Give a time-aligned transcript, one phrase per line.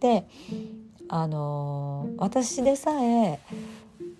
[0.00, 0.26] で
[1.08, 3.40] あの私でさえ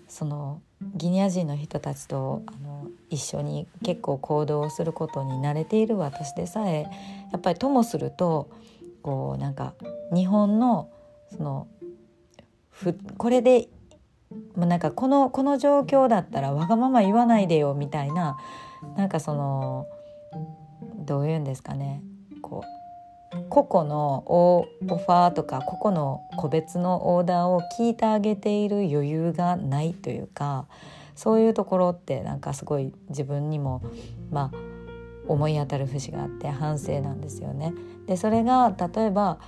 [0.07, 0.61] その
[0.95, 6.87] ギニア人の人たちとあの一緒に結構行動することに慣れている私でさえ
[7.31, 8.49] やっぱりともすると
[9.01, 9.73] こうなんか
[10.13, 10.89] 日本の
[11.35, 11.67] その
[12.69, 13.67] ふこれで
[14.55, 18.37] もうなんかこのこの状況だったらわがまま言わないでよみたいな
[18.95, 19.87] なんかその
[21.05, 22.01] どういうんですかね
[22.41, 22.76] こう
[23.49, 30.67] 個々のオファーとか個々の個別のオーダーを聞いてあげている余裕がないというか
[31.15, 33.81] そういうところってなんかすごい自分にも
[34.31, 34.57] まあ
[35.27, 37.73] 思い当たる節があって反省なんですよね。
[38.05, 39.39] でそれが例えば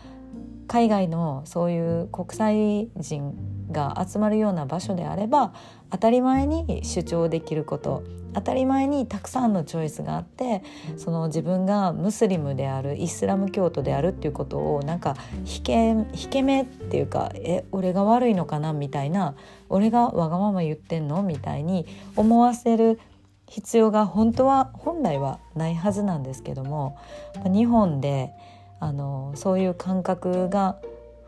[0.68, 3.34] 海外のそういう国際人
[3.72, 5.54] が集まるような場所であれば
[5.92, 10.64] 当たり前に主張できること当たり前にたくさんのチョイスがあって
[10.98, 15.16] その自分がムスリムであるイスラム教徒であるっていうことをなんか
[15.46, 18.72] 引け引け目っていうかえ俺が悪いのかな？
[18.72, 19.36] みたいな
[19.68, 21.24] 俺がわがまま言ってんの？
[21.24, 23.00] みたいに思わせる
[23.48, 27.00] 必要が本当は本来はないはずなんですけども
[27.46, 28.32] 日本で
[28.80, 30.78] あのそういう感覚が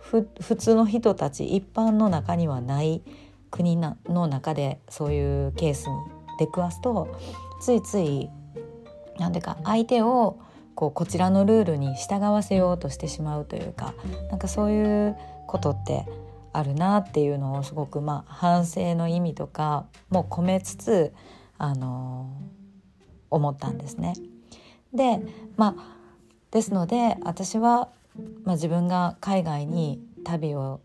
[0.02, 3.02] 普通の人たち一般の中にはない
[3.50, 3.96] 国の
[4.28, 5.96] 中でそういうケースに
[6.40, 7.08] 出くわすと
[7.62, 8.30] ついつい
[9.20, 10.40] なんでか相手を
[10.74, 13.94] こうこちらのルールに従わせようとしてしまうというか
[14.30, 15.16] なんかそういう
[15.48, 16.06] ことって
[16.54, 21.14] あるなっていうのをすごくまあ反省の意味とかも込めつつ
[21.58, 22.30] あの
[23.30, 24.14] 思ったんですね。
[24.94, 25.22] で
[25.56, 26.02] まあ
[26.52, 27.90] ですので私は、
[28.44, 30.82] まあ、自分が海外に旅を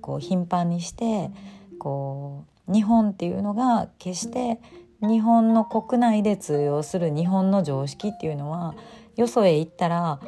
[0.00, 1.30] こう頻繁にして
[1.78, 4.60] こう日本っていうのが決して
[5.00, 8.74] 日本の国内で通用する日本の常識っていうのは
[9.16, 10.20] よそへ行ったら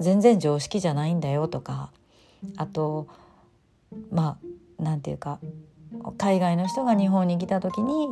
[0.00, 1.90] 全然常識じゃないんだよとか
[2.56, 3.08] あと
[4.10, 4.38] ま
[4.78, 5.38] あなんていうか
[6.18, 8.08] 海外の人が日本に来た時に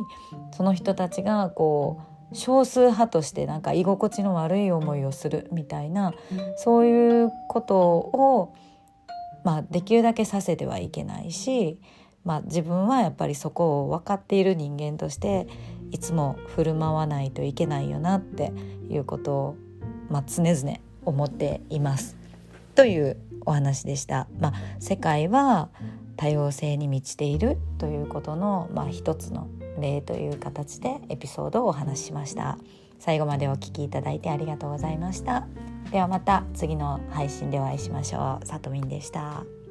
[0.55, 6.13] その人たちがこう少数派としてなんか居心地の悪い思いをするみたいな
[6.57, 8.53] そういうことを、
[9.43, 11.79] まあ、できるだけさせてはいけないし、
[12.23, 15.47] まあ、自分はやっぱりそこを分かっている人間として
[15.91, 18.51] いつも振る舞わないといけないよなって
[18.89, 19.55] いうことを、
[20.09, 22.17] まあ、常々思っています。
[22.75, 24.27] というお話でした。
[24.39, 25.69] まあ、世界は
[26.17, 29.47] 多様性に満ちているということの、まあ、一つの
[29.79, 32.57] 例という形でエピソードをお話ししました。
[32.99, 35.47] 最後までお聞きいただいてありがとうございました。
[35.91, 38.45] ではまた次の配信でお会いしましょう。
[38.45, 39.64] さとみんでした。